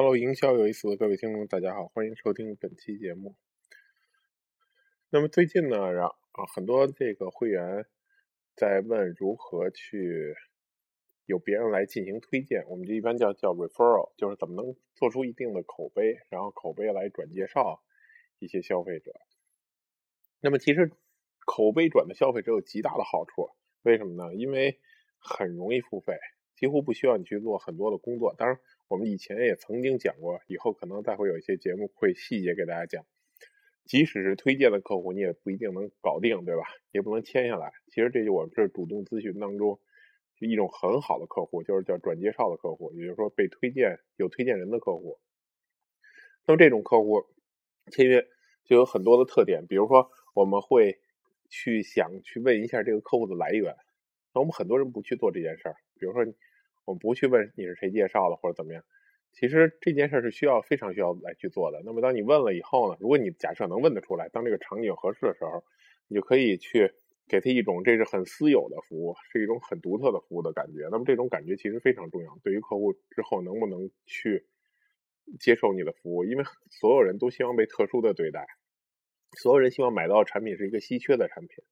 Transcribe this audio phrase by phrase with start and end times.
[0.00, 3.34] Hello，营销有意思的各位听众，大家好，欢迎收听本期节目。
[5.10, 7.84] 那么最近呢，让啊很多这个会员
[8.54, 10.36] 在问如何去
[11.26, 17.82] 有别人来进行推荐，我们这一般叫叫 referral，就是怎么能做出一定的口碑，然后口碑来转介绍
[18.38, 19.12] 一些消费者。
[20.40, 20.92] 那么其实
[21.44, 23.50] 口碑转的消费者有极大的好处，
[23.82, 24.32] 为什么呢？
[24.36, 24.78] 因为
[25.18, 26.16] 很容易付费，
[26.54, 28.32] 几乎不需要你去做很多的工作。
[28.38, 28.60] 当然。
[28.88, 33.04] 我们以前也曾经讲过，以后可能再会有一些节目会细节给大家讲。
[33.84, 36.62] 即使是推荐的客户，你也不一定能搞定，对吧？
[36.90, 37.72] 也不能签下来。
[37.88, 39.78] 其实这就我们是主动咨询当中
[40.40, 45.18] 就一种很好的客户，就是叫转介绍的客户，也就是说被推荐有推荐人的客户。
[46.46, 47.26] 那么这种客户
[47.92, 48.26] 签约
[48.64, 50.98] 就有很多的特点，比如说我们会
[51.50, 53.76] 去想去问一下这个客户的来源。
[54.34, 56.24] 那我们很多人不去做这件事儿，比如说。
[56.88, 58.82] 我们不去问你是谁介绍的或者怎么样，
[59.32, 61.82] 其实这件事是需要非常需要来去做的。
[61.84, 65.62] 那么当你问了以后呢，如果你假设能问得出来，当这个场景合适的时候，
[66.08, 66.94] 你就可以去
[67.28, 70.88] 给他一种这是很私有的服务，是一种很独特的服务的感觉。
[70.90, 74.46] 那么这种感觉其实非常重要，对于客户之后能不能去
[75.38, 78.46] 接受你的服务，因为所有人都希望被特殊的对待，
[79.42, 81.62] 所有人希望买到的产品是一个稀缺的产品，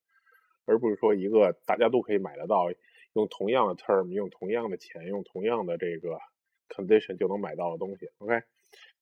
[0.67, 2.67] 而不是说一个大家都可以买得到。
[3.17, 6.20] 用同样的 term，用同样的钱，用同样的这个
[6.69, 8.11] condition 就能买到的东西。
[8.19, 8.42] OK，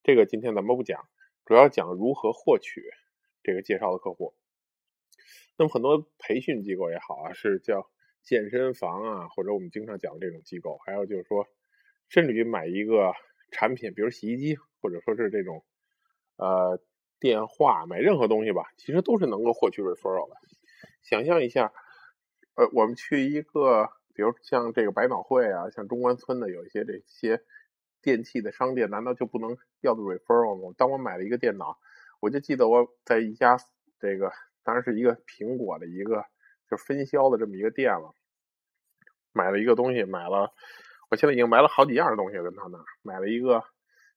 [0.05, 1.09] 这个今天咱们不讲，
[1.45, 2.85] 主要讲如何获取
[3.43, 4.33] 这个介绍的客户。
[5.57, 7.91] 那么很多培训机构也好啊，是叫
[8.23, 11.49] 健身房啊，或者我们经常讲的这种机构，还有就是说，
[12.09, 13.15] 甚至于买一个
[13.51, 15.65] 产品，比如洗衣机，或者说是这种
[16.37, 16.81] 呃
[17.19, 20.37] 电话，买任何东西吧，其实都是能够获取 referral 的。
[21.03, 21.73] 想象一下，
[22.55, 23.91] 呃，我们去一个。
[24.15, 27.43] 比如像这个百脑汇啊，像中关村的有一些这些
[28.01, 30.73] 电器的商店，难道就不能要的 referral 吗？
[30.79, 31.79] 当我买了一个电脑，
[32.21, 33.59] 我就记得我在一家
[33.99, 34.31] 这个
[34.63, 36.25] 当然是一个苹果的一个
[36.71, 38.15] 就分销的这么一个店了，
[39.33, 40.53] 买了一个东西，买了，
[41.11, 43.65] 我现在已经买了好几样东西跟他那买了一个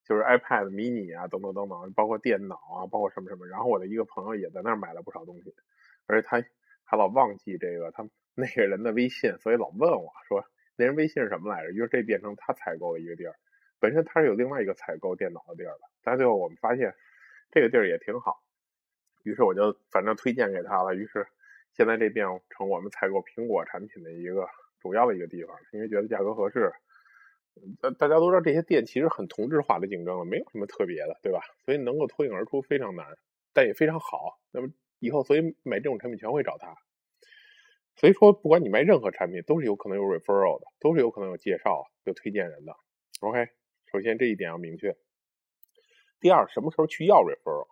[0.06, 3.48] 就是 iPad mini 啊，等等等等，包括电脑啊，包括什么什么。
[3.48, 5.56] 然后我的一个朋友也在那儿买了不少东西，
[6.06, 6.44] 而且他
[6.84, 8.08] 还老忘记这个他。
[8.40, 11.72] 那个人的微信，所以老问我说那人微信是什么来着？
[11.72, 13.34] 于是这变成他采购的一个地儿。
[13.80, 16.94] 本身他是有另外一个采购电脑的地儿的，但最后我们发现
[17.50, 18.44] 这个地儿也挺好，
[19.24, 20.94] 于是我就反正推荐给他了。
[20.94, 21.26] 于是
[21.74, 24.48] 现在这变成我们采购苹果产品的一个
[24.80, 26.72] 主要的一个地方，因为觉得价格合适。
[27.82, 31.42] 大大家都知道这些店其实很同质化的竞争了，没有什么特别的，对吧？
[31.66, 33.18] 所以能够脱颖而出非常难，
[33.52, 34.40] 但也非常好。
[34.52, 34.70] 那么
[35.00, 36.76] 以后所以买这种产品全会找他。
[37.98, 42.76] 所以说，不管你卖任何产品，都是有可能有 referral 的，都是有可能有介绍、有推荐人的。
[43.22, 43.50] OK，
[43.92, 44.96] 首先这一点要明确。
[46.20, 47.68] 第二，什么时候去要 referral，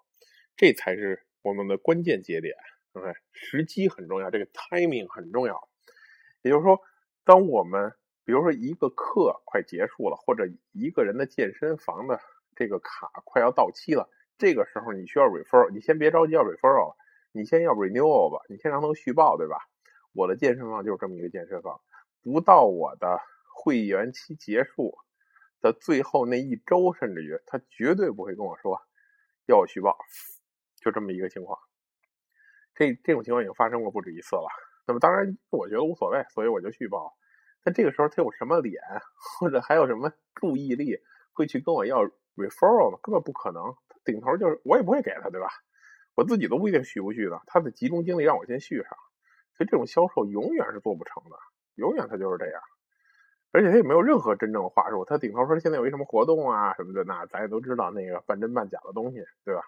[0.57, 2.55] 这才是我们的关键节点。
[2.93, 5.69] OK，时机很重要，这个 timing 很重要。
[6.41, 6.81] 也就是说，
[7.23, 7.93] 当我们
[8.23, 12.19] 比如说一个课快结束了，或者一个人的健身房的
[12.55, 14.09] 这个卡快要到期了，
[14.39, 16.95] 这个时候你需要 referral，你先别着急要 referral，
[17.31, 19.57] 你先要 renewal 吧，你先让他们续报，对吧？
[20.15, 21.81] 我的健身房就是这么一个健身房，
[22.23, 23.19] 不到我的
[23.53, 24.97] 会员期结束
[25.61, 28.81] 的最后那一周，甚至于他绝对不会跟我说
[29.45, 29.97] 要我续报，
[30.81, 31.59] 就这么一个情况。
[32.73, 34.47] 这这种情况已经发生过不止一次了。
[34.87, 37.17] 那么当然，我觉得无所谓，所以我就续报。
[37.63, 38.81] 但这个时候他有什么脸，
[39.39, 40.97] 或者还有什么注意力，
[41.33, 42.03] 会去跟我要
[42.35, 42.99] referral 呢？
[43.01, 43.75] 根本不可能。
[44.05, 45.47] 顶头就是我也不会给他，对吧？
[46.13, 47.41] 我自己都不一定续不续的。
[47.47, 48.91] 他的集中精力让我先续上。
[49.57, 51.37] 所以这种销售永远是做不成的，
[51.75, 52.61] 永远他就是这样，
[53.51, 55.05] 而且他也没有任何真正的话术。
[55.05, 59.61] 他顶头说现在有一什么活动啊什么的，那咱也都知道那个半真半假的东西，对吧？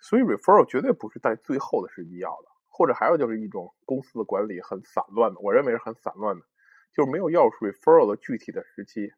[0.00, 6.46] 所以 referral 绝对不是在最后的时机要的，或者还有就是一种公司的管理很散乱的，我认为是很散乱的，
[6.94, 9.12] 就是没有要 referral 的具体的时期，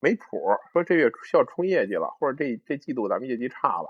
[0.00, 0.42] 没谱。
[0.72, 3.88] 说这月需要冲业绩了，或者这这季度咱们业绩差了，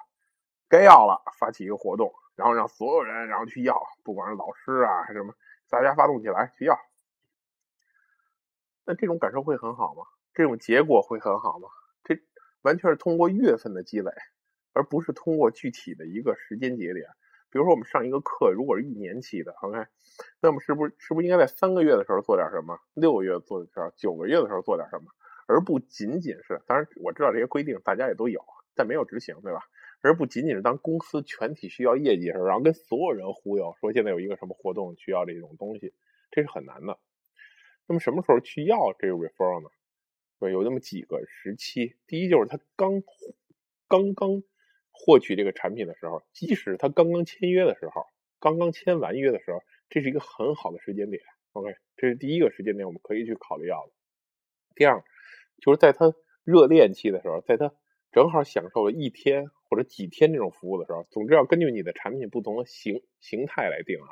[0.68, 2.12] 该要了，发起一个活动。
[2.38, 5.34] 然后让所有人，然后去要，不管是老师啊还是什么，
[5.68, 6.78] 大家发动起来去要。
[8.84, 10.04] 那这种感受会很好吗？
[10.34, 11.68] 这种结果会很好吗？
[12.04, 12.16] 这
[12.62, 14.12] 完全是通过月份的积累，
[14.72, 17.08] 而不是通过具体的一个时间节点。
[17.50, 19.86] 比如说我们上一个课，如果是一年期的，OK，
[20.40, 25.10] 那么是不是是不是应该在三个月的时候做点什么，六个月做点，九个月的时候做点什么，
[25.48, 28.44] 而不仅仅是，当然我知道这些规定大家也都有，
[28.76, 29.62] 但没有执行，对吧？
[30.00, 35.92] 而不仅仅是当公司全体需要业绩的时候，然后跟所有人忽悠说现在有一个什么活动需要这种东西，
[36.30, 36.98] 这是很难的。
[37.86, 39.70] 那么什么时候去要这个 referral 呢？
[40.38, 41.96] 对，有那么几个时期。
[42.06, 43.02] 第一就是他刚
[43.88, 44.42] 刚刚
[44.92, 48.04] 获取这个产品的时候，即使他刚刚签约的时候，
[48.38, 51.22] 刚刚签完约的时候，这是一个很好的时间点。
[51.52, 53.92] OK，这是第一个时间点，我们可以去考虑要的。
[54.76, 55.02] 第二，
[55.60, 56.14] 就是在他
[56.44, 57.74] 热恋期的时候，在他
[58.12, 64.08] 正好享受了一天或者几天这种服务的时候，总之要根据你的产品不同的形形态来定啊。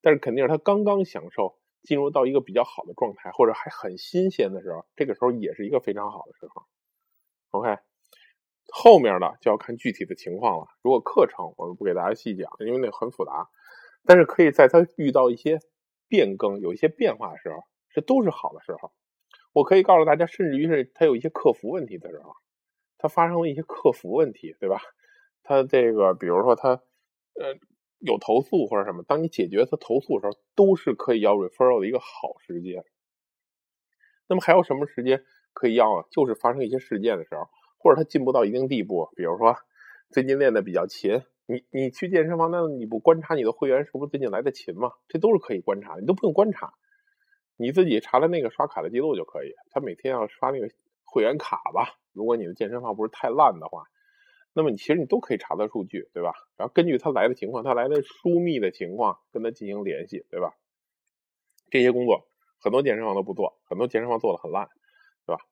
[0.00, 1.58] 但是肯定是他刚刚享受。
[1.82, 6.62] 进入到一个比较好的状态，或者还很新鲜的时候，这个时候也是一个非常好的时候。
[7.50, 7.76] OK，
[8.72, 10.68] 后面的就要看具体的情况了。
[10.80, 13.48] 如果课程我们不给大家细讲，因为那很复杂。
[14.04, 15.58] 但是可以在他遇到一些
[16.06, 18.92] 变更、有一些变化的时候，这都是好的时候。
[19.52, 22.36] 我可以告诉大家，甚至于是他有一些客服问题的时候，
[23.02, 24.80] 他发生了一些客服问题，对吧？
[25.42, 26.68] 他这个，比如说他，
[27.34, 27.58] 呃。
[28.04, 32.84] 有投诉或者什么，当你解决他投诉的时候，都是可以要 referral 的一个好时间。
[34.26, 35.22] 那么还有什么时间
[35.52, 36.04] 可以要啊？
[36.10, 37.46] 就是发生一些事件的时候，
[37.78, 39.54] 或者他进步到一定地步，比如说
[40.10, 44.90] 最近练的比较勤，你你去健身房，那你不观察你的会员是不是最近来的勤吗？
[45.06, 46.74] 这都是可以观察，你都不用观察，
[47.56, 49.52] 你自己查了那个刷卡的记录就可以。
[49.70, 50.68] 他每天要刷那个
[51.04, 52.00] 会员卡吧？
[52.12, 53.84] 如果你的健身房不是太烂的话。
[54.54, 56.34] 那么你其实你都可以查到数据，对吧？
[56.58, 60.52] 然后根据他来的情况，他来的疏密的情况，跟他进行联系，对吧？
[61.70, 62.28] 这些工作
[62.60, 64.68] 很多健身房都不做，很多健身房做的很烂，
[65.24, 65.42] 对吧？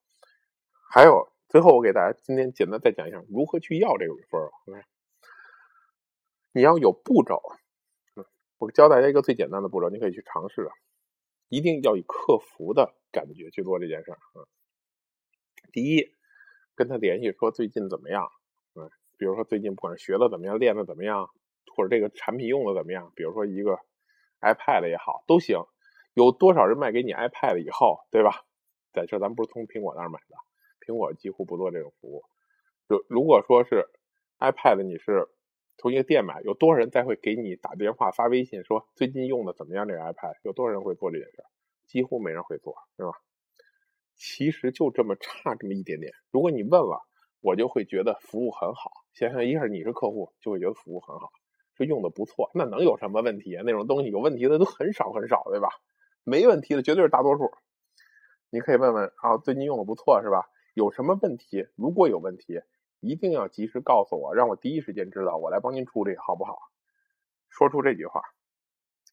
[0.93, 4.85] 还有最后我给大家今天简单再讲一下如何去要这个 referral。
[6.53, 7.41] 你要有步骤，
[8.59, 10.73] 我教大家一个最简单的步骤，你可以去尝试啊。
[11.49, 14.45] 一定要以客服的感觉去做这件事儿啊。
[15.73, 16.13] 第一，
[16.81, 18.27] 跟他联系说最近怎么样。
[18.75, 18.89] 嗯，
[19.19, 21.29] 比如说最近不管是学的怎么样，练的怎么样，
[21.77, 23.79] 或者这个产品用的怎么样，比如说一个
[24.41, 25.59] iPad 也好，都行。
[26.15, 28.47] 有多少人卖给你 iPad 以后，对吧？
[28.95, 30.37] 在这咱不是从苹果那儿买的，
[30.81, 32.25] 苹果几乎不做这种服务。
[32.89, 33.85] 就如果说是
[34.39, 35.29] iPad，你是
[35.77, 39.87] 从一个店买，有多少人再会给你打电话、发微信说最近用的怎么样？
[39.87, 41.45] 这个 iPad 有多少人会做这件事？
[41.85, 43.13] 几乎没人会做，是吧？
[44.21, 46.13] 其实就这么差这么一点点。
[46.31, 47.01] 如果你问了。
[47.43, 48.91] 我就会觉得服务很好。
[49.15, 51.31] 想想一下，你是客户，就会觉得服务很好，
[51.75, 52.51] 说用的不错。
[52.53, 53.63] 那能有什么问题啊？
[53.65, 55.71] 那种东西有问题的都很少很少，对吧？
[56.23, 57.51] 没问题的绝对是大多数。
[58.51, 60.51] 你可以问问啊，最近用的不错是吧？
[60.75, 61.67] 有什么问题？
[61.77, 62.61] 如果有问题，
[63.01, 66.59] 一定要及时告诉我，让我第一时间知道，我来帮您处理，好不好？
[67.49, 68.21] 说出这句话，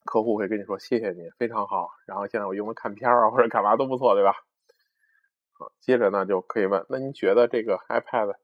[0.03, 1.91] 客户会跟你说谢谢你，非常好。
[2.05, 4.33] 然后现在我用的看片啊或者干嘛都不错，对吧？
[5.59, 8.35] 好，接着呢就可以问，那您觉得这个 iPad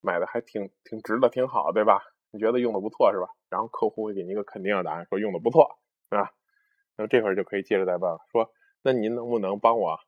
[0.00, 2.02] 买的还挺挺值的，挺好，对吧？
[2.30, 3.28] 你觉得用的不错是吧？
[3.50, 5.78] 然后客户会给您一个肯定的答案，说用的不错，
[6.10, 6.32] 是吧？
[6.96, 9.98] 那这会儿就可以接着再问了，说那您能不能帮我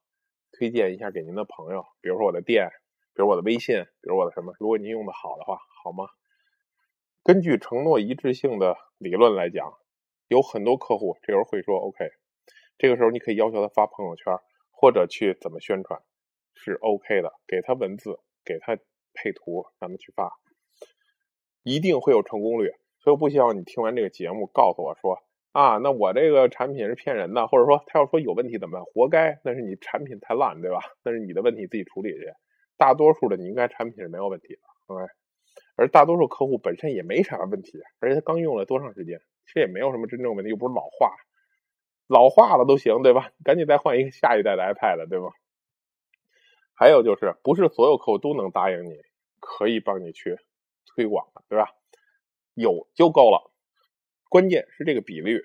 [0.53, 2.71] 推荐一下给您的朋友，比如说我的店，
[3.13, 4.55] 比如我的微信，比如我的什么？
[4.59, 6.07] 如果您用的好的话，好吗？
[7.23, 9.75] 根据承诺一致性的理论来讲，
[10.29, 12.11] 有很多客户这时候会说 OK，
[12.79, 14.39] 这个时候你可以要求他发朋友圈，
[14.71, 16.01] 或者去怎么宣传。
[16.55, 18.77] 是 OK 的，给他文字，给他
[19.15, 20.33] 配图，让他去发，
[21.63, 22.71] 一定会有成功率。
[23.01, 25.19] 所以我不希望你听完这个节目告诉我说
[25.53, 28.85] 啊，那我这个产品是骗人的，或者说他要说有问题怎么办？
[28.85, 30.81] 活该，那是你产品太烂，对吧？
[31.05, 32.33] 那是你的问题，自己处理去。
[32.77, 35.05] 大多数的你应该产品是没有问题的，OK。
[35.77, 41.15] 而大多数客户本身也没啥问题，而且他刚用了多长时间，其实也没有什么真正问题，又不是老化，
[42.09, 43.31] 老化了都行，对吧？
[43.45, 45.27] 赶紧再换一个下一代的 iPad，对吧？
[46.75, 48.97] 还有就是，不是所有客户都能答应你，
[49.41, 50.39] 可以帮你去
[50.87, 51.71] 推广的，对吧？
[52.55, 53.51] 有就够了，
[54.29, 55.43] 关键是这个比率，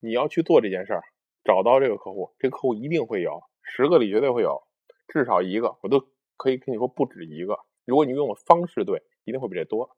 [0.00, 1.02] 你要去做这件事儿，
[1.44, 4.62] 找到这个客户，这个客户一定会有，十个里绝对会有，
[5.08, 6.04] 至少一个，我都
[6.36, 7.58] 可以跟你说不止一个。
[7.84, 9.96] 如果你用的方式对，一定会比这多。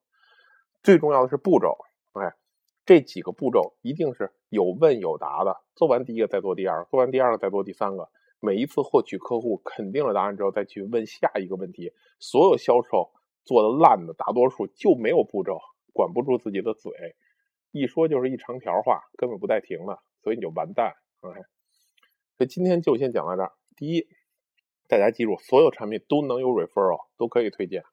[0.82, 1.78] 最重要的是步骤，
[2.12, 2.34] 哎，
[2.84, 8.10] 这几个步骤一定是有问有答的，做完第一个再做第二个，做完第二个再做第三个。
[8.40, 11.92] 每一次获取客户肯定了答案之后，再去问下一个问题。
[12.20, 13.10] 所有销售
[13.44, 15.58] 做的烂的，大多数就没有步骤，
[15.92, 16.92] 管不住自己的嘴，
[17.70, 20.94] 一说就是一长条话，根本不带停的，所以你就完蛋。
[21.20, 21.40] OK，
[22.36, 23.52] 所以今天就先讲到这儿。
[23.76, 24.06] 第一，
[24.88, 27.84] 大家记住，所有产品都能有 referral，都可以推荐。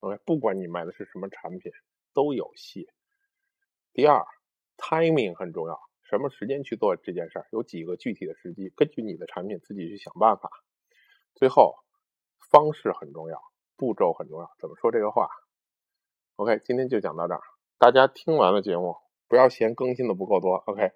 [0.00, 1.72] OK，不管你卖的是什么产品，
[2.12, 2.88] 都有戏。
[3.92, 4.24] 第二
[4.76, 5.85] ，timing 很重要。
[6.08, 7.46] 什么时间去做这件事儿？
[7.50, 10.50] 有几个具体的时机，根据你的产品自己去想办法。
[11.34, 11.74] 最后，
[12.50, 13.40] 方式很重要，
[13.76, 14.48] 步骤很重要。
[14.60, 15.28] 怎么说这个话
[16.36, 17.40] ？OK，今天就讲到这儿。
[17.78, 18.96] 大家听完了节目，
[19.28, 20.54] 不要嫌更新的不够多。
[20.66, 20.92] OK，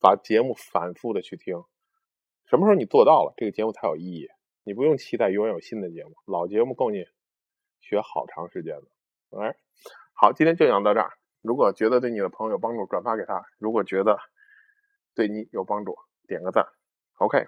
[0.00, 1.64] 把节目反复的去听。
[2.44, 4.28] 什么时候你做到了，这个节目才有意义。
[4.64, 7.04] 你不用期待永远有新的节目，老节目够你
[7.80, 9.40] 学好长时间的。
[9.40, 9.56] 哎，
[10.12, 11.10] 好，今天就讲到这儿。
[11.40, 14.18] 如果觉得对你的朋友有帮助，转发给他；如果觉得
[15.14, 16.66] 对你有帮助，点个赞。
[17.18, 17.46] OK。